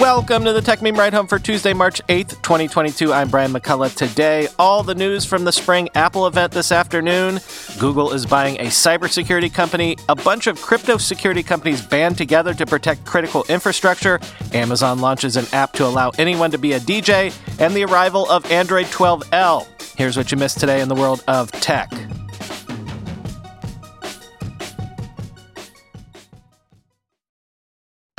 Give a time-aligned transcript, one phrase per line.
[0.00, 3.12] Welcome to the Techmeme Ride Home for Tuesday, March 8th, 2022.
[3.12, 3.94] I'm Brian McCullough.
[3.94, 7.38] Today, all the news from the spring Apple event this afternoon.
[7.78, 9.98] Google is buying a cybersecurity company.
[10.08, 14.18] A bunch of crypto security companies band together to protect critical infrastructure.
[14.54, 17.30] Amazon launches an app to allow anyone to be a DJ.
[17.60, 19.66] And the arrival of Android 12L.
[19.98, 21.92] Here's what you missed today in the world of tech.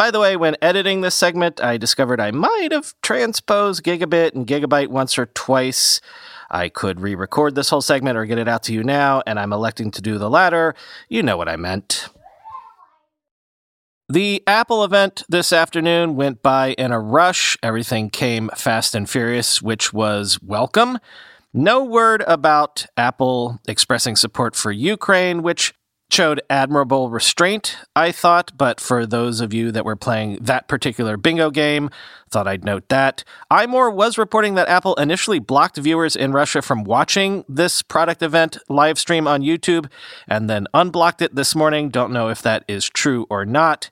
[0.02, 4.48] By the way, when editing this segment, I discovered I might have transposed gigabit and
[4.48, 6.02] gigabyte once or twice.
[6.50, 9.40] I could re record this whole segment or get it out to you now, and
[9.40, 10.74] I'm electing to do the latter.
[11.08, 12.10] You know what I meant.
[14.10, 17.56] The Apple event this afternoon went by in a rush.
[17.62, 20.98] Everything came fast and furious, which was welcome.
[21.54, 25.76] No word about Apple expressing support for Ukraine, which
[26.12, 31.18] showed admirable restraint, I thought, but for those of you that were playing that particular
[31.18, 31.90] bingo game,
[32.30, 33.24] thought I'd note that.
[33.52, 38.58] iMore was reporting that Apple initially blocked viewers in Russia from watching this product event
[38.70, 39.90] live stream on YouTube
[40.28, 41.90] and then unblocked it this morning.
[41.90, 43.90] Don't know if that is true or not.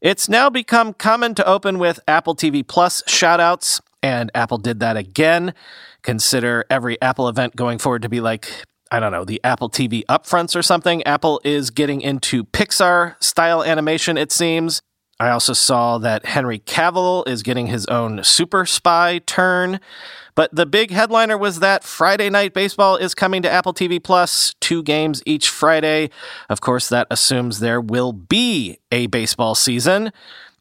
[0.00, 4.96] It's now become common to open with Apple TV Plus shoutouts, and Apple did that
[4.96, 5.54] again.
[6.02, 10.04] Consider every Apple event going forward to be like I don't know, the Apple TV
[10.06, 11.02] upfronts or something.
[11.04, 14.80] Apple is getting into Pixar style animation, it seems.
[15.20, 19.80] I also saw that Henry Cavill is getting his own super spy turn.
[20.36, 24.54] But the big headliner was that Friday Night Baseball is coming to Apple TV Plus,
[24.60, 26.10] two games each Friday.
[26.48, 30.12] Of course, that assumes there will be a baseball season.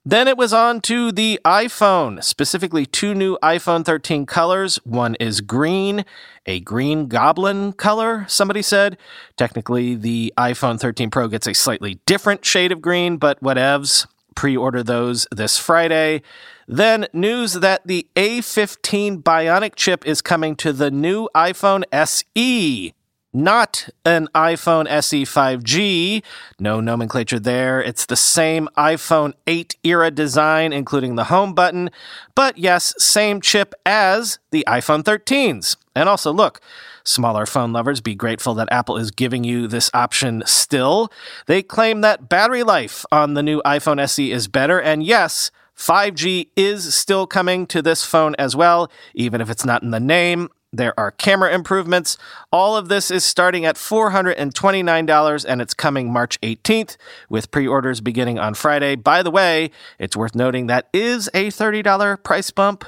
[0.09, 4.77] Then it was on to the iPhone, specifically two new iPhone 13 colors.
[4.85, 6.05] One is green,
[6.45, 8.97] a green goblin color, somebody said.
[9.35, 14.07] Technically, the iPhone 13 Pro gets a slightly different shade of green, but whatevs.
[14.33, 16.21] Pre order those this Friday.
[16.69, 22.93] Then news that the A15 Bionic chip is coming to the new iPhone SE
[23.33, 26.23] not an iPhone SE 5G.
[26.59, 27.81] No nomenclature there.
[27.81, 31.89] It's the same iPhone 8 era design, including the home button,
[32.35, 35.75] but yes, same chip as the iPhone 13s.
[35.95, 36.61] And also, look,
[37.03, 41.11] smaller phone lovers, be grateful that Apple is giving you this option still.
[41.47, 46.49] They claim that battery life on the new iPhone SE is better, and yes, 5G
[46.55, 50.49] is still coming to this phone as well, even if it's not in the name.
[50.73, 52.17] There are camera improvements.
[52.51, 56.97] All of this is starting at $429 and it's coming March 18th
[57.29, 58.95] with pre orders beginning on Friday.
[58.95, 62.83] By the way, it's worth noting that is a $30 price bump.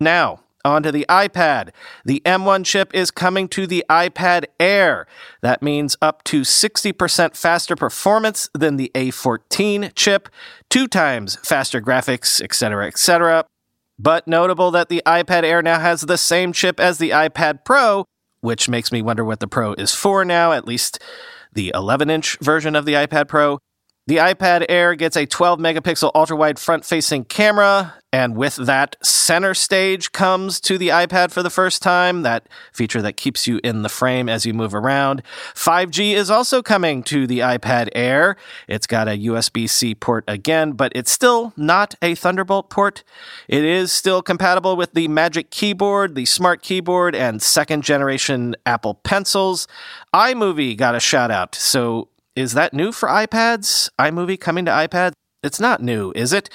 [0.00, 1.70] Now, onto the iPad.
[2.04, 5.06] The M1 chip is coming to the iPad Air.
[5.42, 10.28] That means up to 60% faster performance than the A14 chip,
[10.70, 13.44] two times faster graphics, etc., etc.
[13.98, 18.04] But notable that the iPad Air now has the same chip as the iPad Pro,
[18.40, 20.98] which makes me wonder what the Pro is for now, at least
[21.52, 23.58] the 11 inch version of the iPad Pro.
[24.06, 28.96] The iPad Air gets a 12 megapixel ultra wide front facing camera, and with that,
[29.02, 33.60] center stage comes to the iPad for the first time, that feature that keeps you
[33.64, 35.22] in the frame as you move around.
[35.54, 38.36] 5G is also coming to the iPad Air.
[38.68, 43.04] It's got a USB C port again, but it's still not a Thunderbolt port.
[43.48, 48.96] It is still compatible with the Magic Keyboard, the Smart Keyboard, and second generation Apple
[48.96, 49.66] Pencils.
[50.14, 53.90] iMovie got a shout out, so is that new for iPads?
[53.98, 55.12] iMovie coming to iPad?
[55.44, 56.48] It's not new, is it?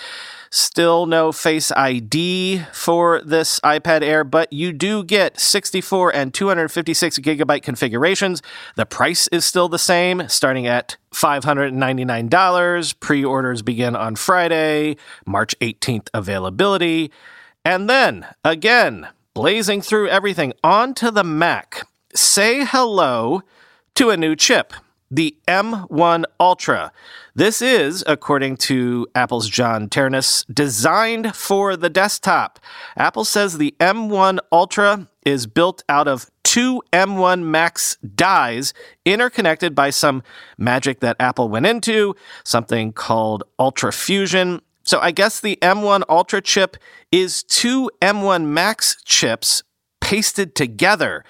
[0.50, 7.20] Still no Face ID for this iPad Air, but you do get 64 and 256
[7.20, 8.42] gigabyte configurations.
[8.76, 13.00] The price is still the same, starting at $599.
[13.00, 17.12] Pre orders begin on Friday, March 18th availability.
[17.64, 21.88] And then, again, blazing through everything onto the Mac.
[22.16, 23.44] Say hello
[23.94, 24.74] to a new chip
[25.12, 26.92] the M1 Ultra.
[27.36, 32.60] This is, according to Apple's John Ternus, designed for the desktop.
[32.96, 38.74] Apple says the M1 Ultra is built out of two M1 Max dies
[39.06, 40.24] interconnected by some
[40.58, 44.62] magic that Apple went into, something called UltraFusion.
[44.84, 46.78] So I guess the M1 Ultra chip
[47.12, 49.64] is two M1 Max chips
[50.02, 51.24] pasted together.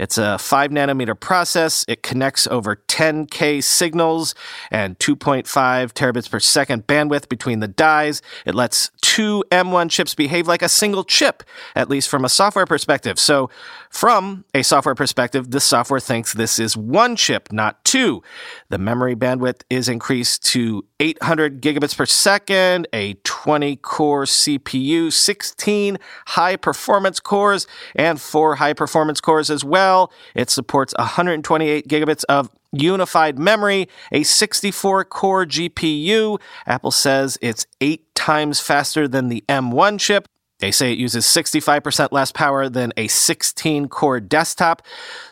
[0.00, 1.84] It's a 5 nanometer process.
[1.86, 4.34] It connects over 10K signals
[4.70, 5.44] and 2.5
[5.92, 8.22] terabits per second bandwidth between the dies.
[8.46, 11.42] It lets two M1 chips behave like a single chip,
[11.76, 13.18] at least from a software perspective.
[13.18, 13.50] So,
[13.90, 18.22] from a software perspective, the software thinks this is one chip, not two.
[18.68, 25.98] The memory bandwidth is increased to 800 gigabits per second, a 20 core CPU, 16
[26.28, 27.66] high performance cores,
[27.96, 29.89] and four high performance cores as well.
[30.34, 36.40] It supports 128 gigabits of unified memory, a 64 core GPU.
[36.66, 40.26] Apple says it's eight times faster than the M1 chip.
[40.60, 44.82] They say it uses 65% less power than a 16 core desktop.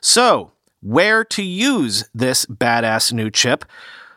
[0.01, 3.65] So, where to use this badass new chip?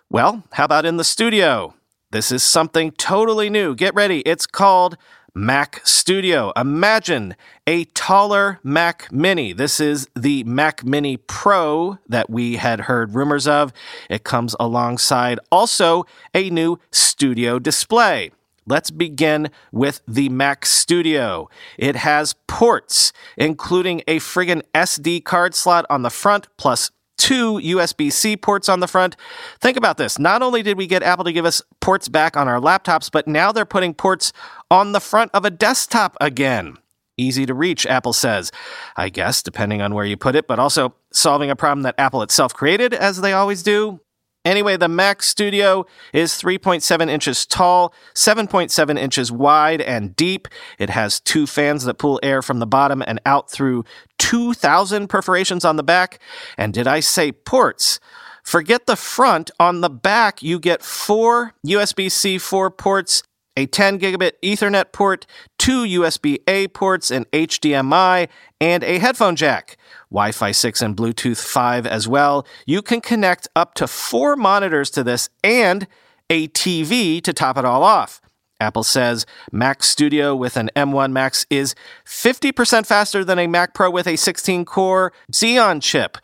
[0.10, 1.74] Well, how about in the studio?
[2.12, 3.74] This is something totally new.
[3.74, 4.20] Get ready.
[4.22, 4.98] It's called
[5.34, 6.52] Mac Studio.
[6.58, 9.54] Imagine a taller Mac Mini.
[9.54, 13.72] This is the Mac Mini Pro that we had heard rumors of.
[14.10, 18.32] It comes alongside also a new studio display.
[18.68, 21.50] Let's begin with the Mac Studio.
[21.78, 26.92] It has ports, including a friggin' SD card slot on the front, plus
[27.22, 29.16] two USB C ports on the front.
[29.60, 30.18] Think about this.
[30.18, 33.28] Not only did we get Apple to give us ports back on our laptops, but
[33.28, 34.34] now they're putting ports
[34.72, 36.78] on the front of a desktop again.
[37.18, 38.52] Easy to reach, Apple says.
[38.98, 42.24] I guess, depending on where you put it, but also solving a problem that Apple
[42.24, 44.00] itself created, as they always do.
[44.44, 50.48] Anyway, the Mac Studio is 3.7 inches tall, 7.7 inches wide and deep.
[50.80, 53.84] It has two fans that pull air from the bottom and out through
[54.18, 56.20] 2,000 perforations on the back.
[56.58, 58.00] And did I say ports?
[58.44, 59.52] Forget the front.
[59.60, 63.22] On the back, you get four USB C 4 ports,
[63.56, 65.28] a 10 gigabit Ethernet port,
[65.62, 68.28] two USB A ports, an HDMI,
[68.60, 69.78] and a headphone jack.
[70.10, 72.48] Wi Fi 6 and Bluetooth 5 as well.
[72.66, 75.86] You can connect up to four monitors to this and
[76.32, 78.22] a TV to top it all off.
[78.60, 81.76] Apple says Mac Studio with an M1 Max is
[82.08, 86.18] 50% faster than a Mac Pro with a 16 core Xeon chip.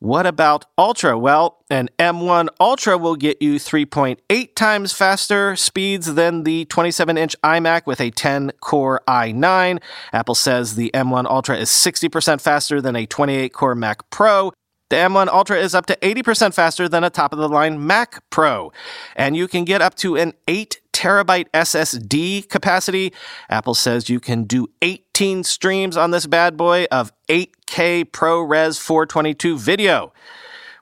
[0.00, 1.18] What about Ultra?
[1.18, 7.34] Well, an M1 Ultra will get you 3.8 times faster speeds than the 27 inch
[7.42, 9.82] iMac with a 10 core i9.
[10.12, 14.52] Apple says the M1 Ultra is 60% faster than a 28 core Mac Pro.
[14.90, 18.22] The M1 Ultra is up to 80% faster than a top of the line Mac
[18.30, 18.72] Pro.
[19.16, 23.12] And you can get up to an 8 terabyte SSD capacity.
[23.50, 29.58] Apple says you can do 18 streams on this bad boy of 8K ProRes 422
[29.58, 30.12] video.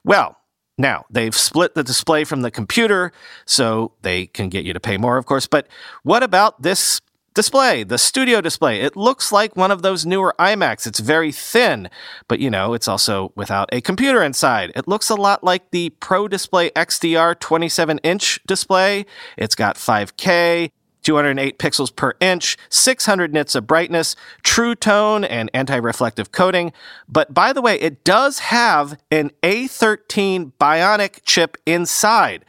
[0.03, 0.37] Well,
[0.79, 3.11] now, they've split the display from the computer,
[3.45, 5.47] so they can get you to pay more, of course.
[5.47, 5.67] But
[6.03, 7.01] what about this
[7.37, 8.81] display, the studio display.
[8.81, 10.87] It looks like one of those newer iMacs.
[10.87, 11.87] It's very thin,
[12.27, 14.71] but you know, it's also without a computer inside.
[14.75, 19.05] It looks a lot like the Pro Display XDR 27 inch display.
[19.37, 20.71] It's got 5K.
[21.03, 26.73] 208 pixels per inch, 600 nits of brightness, true tone, and anti reflective coating.
[27.07, 32.43] But by the way, it does have an A13 Bionic chip inside.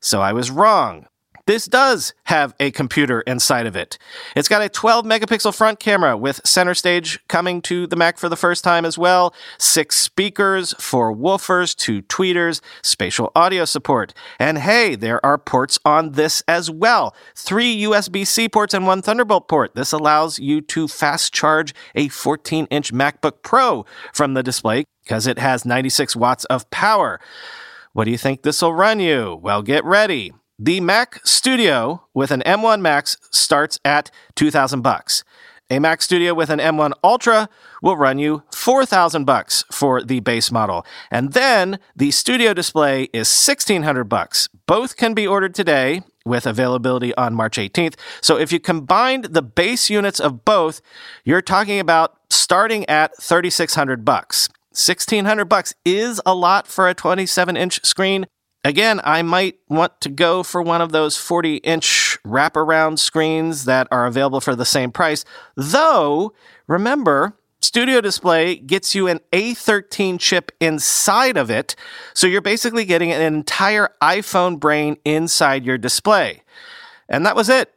[0.00, 1.08] So I was wrong.
[1.46, 3.98] This does have a computer inside of it.
[4.34, 8.30] It's got a 12 megapixel front camera with center stage coming to the Mac for
[8.30, 14.14] the first time as well, six speakers, four woofers, two tweeters, spatial audio support.
[14.38, 17.14] And hey, there are ports on this as well.
[17.36, 19.74] Three USB C ports and one Thunderbolt port.
[19.74, 25.26] This allows you to fast charge a 14 inch MacBook Pro from the display because
[25.26, 27.20] it has 96 watts of power.
[27.92, 29.38] What do you think this will run you?
[29.42, 30.32] Well, get ready.
[30.64, 35.22] The Mac Studio with an M1 Max starts at 2000 bucks.
[35.68, 37.50] A Mac Studio with an M1 Ultra
[37.82, 40.86] will run you 4000 bucks for the base model.
[41.10, 44.48] And then the Studio display is 1600 bucks.
[44.66, 47.96] Both can be ordered today with availability on March 18th.
[48.22, 50.80] So if you combined the base units of both,
[51.26, 54.48] you're talking about starting at 3600 bucks.
[54.70, 58.26] 1600 bucks is a lot for a 27 inch screen,
[58.64, 63.86] Again, I might want to go for one of those 40 inch wraparound screens that
[63.90, 65.26] are available for the same price.
[65.54, 66.32] Though,
[66.66, 71.76] remember, Studio Display gets you an A13 chip inside of it,
[72.14, 76.42] so you're basically getting an entire iPhone brain inside your display.
[77.06, 77.73] And that was it.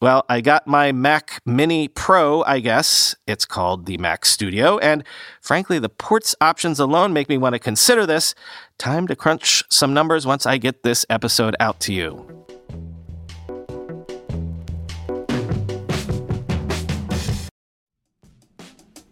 [0.00, 3.16] Well, I got my Mac Mini Pro, I guess.
[3.26, 4.78] It's called the Mac Studio.
[4.78, 5.02] And
[5.40, 8.36] frankly, the ports options alone make me want to consider this.
[8.78, 12.46] Time to crunch some numbers once I get this episode out to you.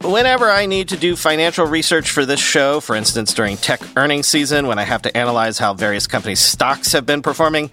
[0.02, 4.28] Whenever I need to do financial research for this show, for instance during tech earnings
[4.28, 7.72] season when I have to analyze how various companies' stocks have been performing,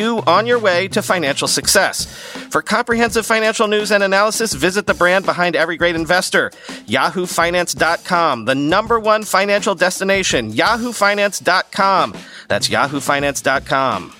[0.01, 2.05] you on your way to financial success.
[2.49, 6.49] For comprehensive financial news and analysis, visit the brand behind every great investor,
[6.87, 12.15] yahoofinance.com, the number one financial destination, yahoofinance.com.
[12.47, 14.13] That's yahoofinance.com.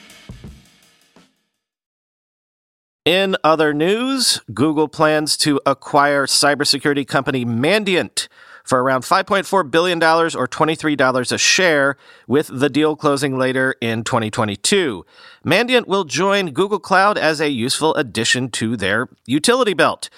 [3.03, 8.27] In other news, Google plans to acquire cybersecurity company Mandiant
[8.63, 15.05] for around $5.4 billion or $23 a share, with the deal closing later in 2022.
[15.45, 20.09] Mandiant will join Google Cloud as a useful addition to their utility belt.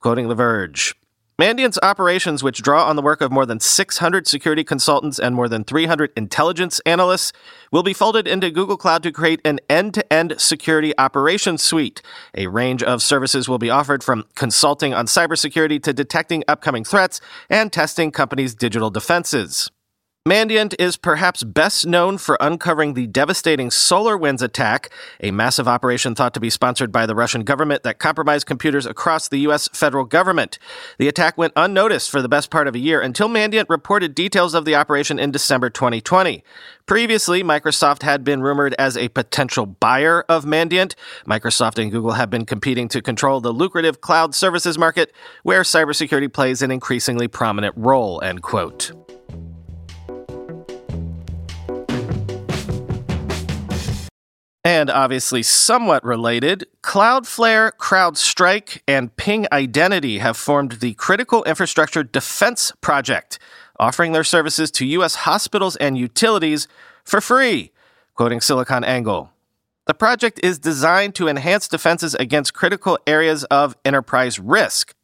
[0.00, 0.94] Quoting The Verge.
[1.38, 5.48] Mandiant's operations, which draw on the work of more than 600 security consultants and more
[5.48, 7.32] than 300 intelligence analysts,
[7.70, 12.02] will be folded into Google Cloud to create an end to end security operations suite.
[12.36, 17.20] A range of services will be offered from consulting on cybersecurity to detecting upcoming threats
[17.48, 19.70] and testing companies' digital defenses.
[20.24, 24.88] Mandiant is perhaps best known for uncovering the devastating SolarWinds attack,
[25.18, 29.26] a massive operation thought to be sponsored by the Russian government that compromised computers across
[29.26, 29.66] the U.S.
[29.72, 30.60] federal government.
[30.98, 34.54] The attack went unnoticed for the best part of a year until Mandiant reported details
[34.54, 36.44] of the operation in December 2020.
[36.86, 40.94] Previously, Microsoft had been rumored as a potential buyer of Mandiant.
[41.26, 45.12] Microsoft and Google have been competing to control the lucrative cloud services market,
[45.42, 48.92] where cybersecurity plays an increasingly prominent role, end quote.
[54.72, 62.72] And obviously, somewhat related, Cloudflare, CrowdStrike, and Ping Identity have formed the Critical Infrastructure Defense
[62.80, 63.38] Project,
[63.78, 65.14] offering their services to U.S.
[65.14, 66.68] hospitals and utilities
[67.04, 67.70] for free,
[68.14, 69.28] quoting SiliconANGLE.
[69.84, 74.94] The project is designed to enhance defenses against critical areas of enterprise risk.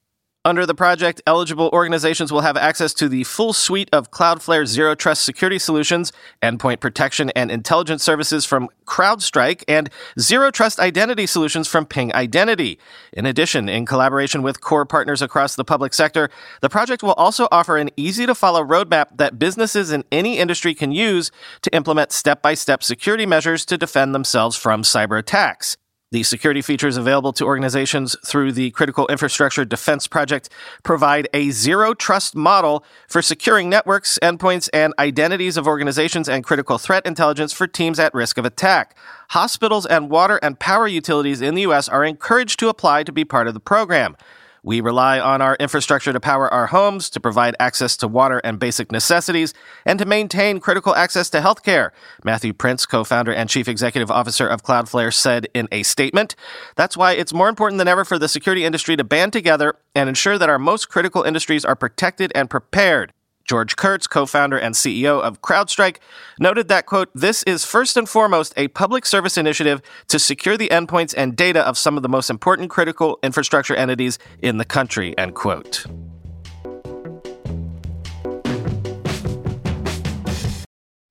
[0.49, 4.95] Under the project, eligible organizations will have access to the full suite of Cloudflare Zero
[4.95, 6.11] Trust security solutions,
[6.43, 12.79] endpoint protection and intelligence services from CrowdStrike, and Zero Trust identity solutions from Ping Identity.
[13.13, 16.31] In addition, in collaboration with core partners across the public sector,
[16.63, 20.75] the project will also offer an easy to follow roadmap that businesses in any industry
[20.75, 25.77] can use to implement step by step security measures to defend themselves from cyber attacks.
[26.11, 30.49] The security features available to organizations through the Critical Infrastructure Defense Project
[30.83, 36.79] provide a zero trust model for securing networks, endpoints, and identities of organizations and critical
[36.79, 38.97] threat intelligence for teams at risk of attack.
[39.31, 41.91] Hospitals and water and power utilities in the U.S.
[41.91, 44.17] are encouraged to apply to be part of the program.
[44.63, 48.59] We rely on our infrastructure to power our homes, to provide access to water and
[48.59, 51.91] basic necessities, and to maintain critical access to healthcare,
[52.25, 56.35] Matthew Prince, co-founder and chief executive officer of Cloudflare, said in a statement.
[56.77, 60.09] That's why it's more important than ever for the security industry to band together and
[60.09, 63.13] ensure that our most critical industries are protected and prepared.
[63.49, 65.97] George Kurtz, co-founder and CEO of CrowdStrike,
[66.39, 70.69] noted that, quote, this is first and foremost a public service initiative to secure the
[70.69, 75.17] endpoints and data of some of the most important critical infrastructure entities in the country,
[75.17, 75.87] end quote.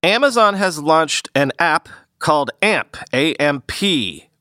[0.04, 1.90] Amazon has launched an app
[2.20, 3.82] called AMP, AMP,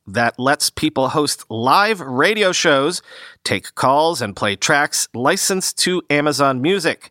[0.07, 3.01] that lets people host live radio shows,
[3.43, 7.11] take calls, and play tracks licensed to Amazon Music.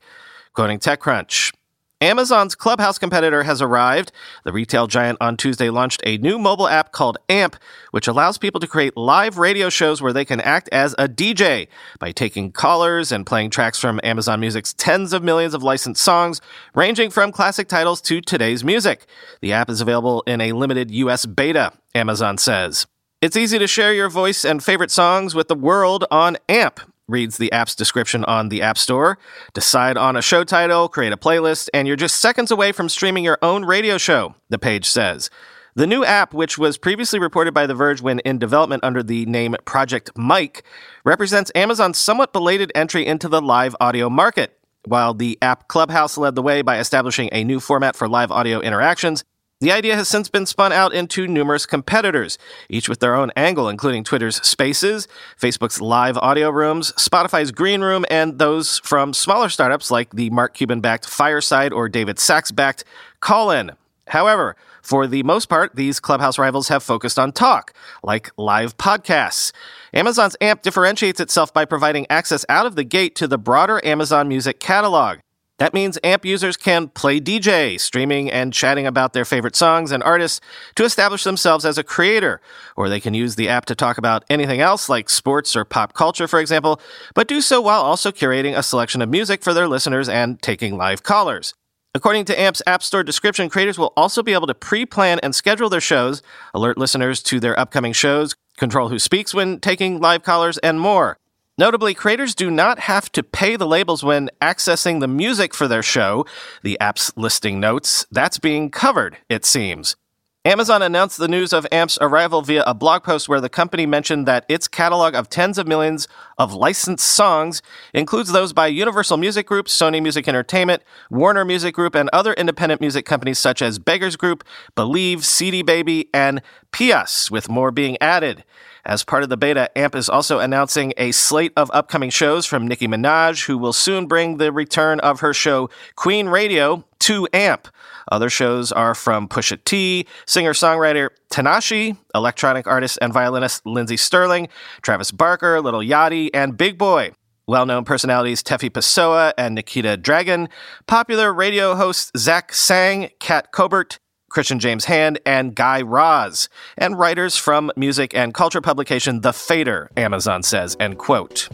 [0.55, 1.51] Quoting TechCrunch.
[1.99, 4.13] Amazon's Clubhouse competitor has arrived.
[4.45, 7.57] The retail giant on Tuesday launched a new mobile app called AMP,
[7.91, 11.67] which allows people to create live radio shows where they can act as a DJ
[11.99, 16.39] by taking callers and playing tracks from Amazon Music's tens of millions of licensed songs,
[16.73, 19.07] ranging from classic titles to today's music.
[19.41, 22.87] The app is available in a limited US beta, Amazon says.
[23.21, 27.37] It's easy to share your voice and favorite songs with the world on AMP reads
[27.37, 29.17] the app's description on the App Store.
[29.53, 33.23] Decide on a show title, create a playlist, and you're just seconds away from streaming
[33.23, 35.29] your own radio show, the page says.
[35.75, 39.25] The new app, which was previously reported by The Verge when in development under the
[39.25, 40.63] name Project Mic,
[41.03, 44.57] represents Amazon's somewhat belated entry into the live audio market.
[44.85, 48.61] While the app Clubhouse led the way by establishing a new format for live audio
[48.61, 49.25] interactions,
[49.61, 52.37] the idea has since been spun out into numerous competitors,
[52.69, 55.07] each with their own angle, including Twitter's Spaces,
[55.39, 60.53] Facebook's Live Audio Rooms, Spotify's Green Room, and those from smaller startups like the Mark
[60.53, 62.83] Cuban backed Fireside or David Sacks backed
[63.21, 63.71] Callin.
[64.07, 69.51] However, for the most part, these Clubhouse rivals have focused on talk, like live podcasts.
[69.93, 74.27] Amazon's AMP differentiates itself by providing access out of the gate to the broader Amazon
[74.27, 75.19] Music catalog.
[75.57, 80.03] That means AMP users can play DJ, streaming and chatting about their favorite songs and
[80.03, 80.41] artists
[80.75, 82.41] to establish themselves as a creator.
[82.75, 85.93] Or they can use the app to talk about anything else like sports or pop
[85.93, 86.81] culture, for example,
[87.13, 90.75] but do so while also curating a selection of music for their listeners and taking
[90.75, 91.53] live callers.
[91.93, 95.33] According to AMP's App Store description, creators will also be able to pre plan and
[95.33, 96.21] schedule their shows,
[96.53, 101.17] alert listeners to their upcoming shows, control who speaks when taking live callers, and more.
[101.57, 105.83] Notably, creators do not have to pay the labels when accessing the music for their
[105.83, 106.25] show,
[106.63, 108.05] the app's listing notes.
[108.11, 109.95] That's being covered, it seems.
[110.43, 114.27] Amazon announced the news of AMP's arrival via a blog post where the company mentioned
[114.27, 117.61] that its catalog of tens of millions of licensed songs
[117.93, 122.81] includes those by Universal Music Group, Sony Music Entertainment, Warner Music Group, and other independent
[122.81, 124.43] music companies such as Beggars Group,
[124.75, 128.43] Believe, CD Baby, and Pias, with more being added.
[128.85, 132.67] As part of the beta, AMP is also announcing a slate of upcoming shows from
[132.67, 137.67] Nicki Minaj, who will soon bring the return of her show Queen Radio to AMP.
[138.11, 144.49] Other shows are from Pusha T, singer songwriter Tinashe, electronic artist and violinist Lindsey Stirling,
[144.83, 147.11] Travis Barker, Lil Yachty, and Big Boy.
[147.47, 150.47] Well known personalities Tefi Pessoa and Nikita Dragon,
[150.87, 153.97] popular radio hosts Zach Sang, Kat Corbett,
[154.35, 159.89] Christian James Hand, and Guy Raz, and writers from music and culture publication The Fader,
[159.95, 161.47] Amazon says, end quote.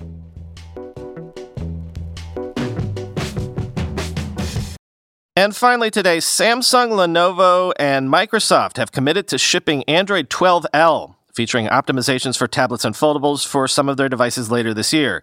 [5.36, 12.36] And finally today, Samsung, Lenovo, and Microsoft have committed to shipping Android 12L, featuring optimizations
[12.36, 15.22] for tablets and foldables for some of their devices later this year.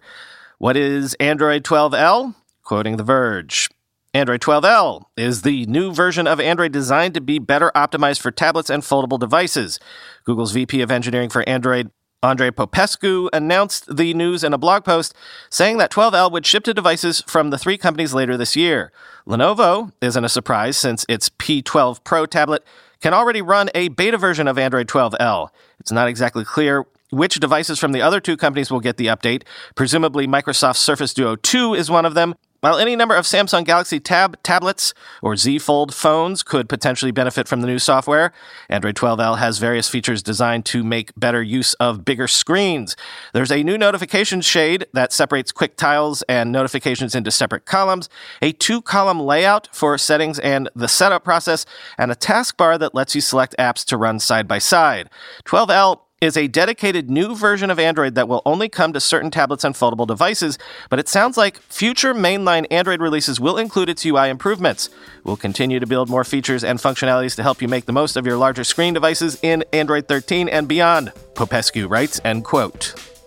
[0.59, 2.35] What is Android 12L?
[2.63, 3.69] Quoting The Verge.
[4.11, 8.69] Android 12L is the new version of Android designed to be better optimized for tablets
[8.69, 9.79] and foldable devices.
[10.25, 11.91] Google's VP of Engineering for Android,
[12.23, 15.13] Andrei Popescu, announced the news in a blog post
[15.51, 18.91] saying that 12L would ship to devices from the three companies later this year.
[19.27, 22.65] Lenovo isn't a surprise since its P12 Pro tablet
[23.01, 25.49] can already run a beta version of Android 12L.
[25.79, 29.43] It's not exactly clear which devices from the other two companies will get the update.
[29.75, 33.99] Presumably, Microsoft Surface Duo 2 is one of them, while any number of Samsung Galaxy
[33.99, 38.33] Tab tablets or Z Fold phones could potentially benefit from the new software,
[38.69, 42.95] Android 12L has various features designed to make better use of bigger screens.
[43.33, 48.09] There's a new notification shade that separates quick tiles and notifications into separate columns,
[48.41, 51.65] a two column layout for settings and the setup process,
[51.97, 55.09] and a taskbar that lets you select apps to run side by side.
[55.45, 59.63] 12L is a dedicated new version of Android that will only come to certain tablets
[59.63, 60.57] and foldable devices,
[60.89, 64.89] but it sounds like future mainline Android releases will include its UI improvements.
[65.23, 68.25] We'll continue to build more features and functionalities to help you make the most of
[68.25, 73.18] your larger screen devices in Android 13 and beyond, Popescu writes, end quote.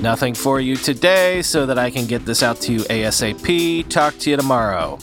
[0.00, 3.88] Nothing for you today so that I can get this out to you ASAP.
[3.88, 4.98] Talk to you tomorrow.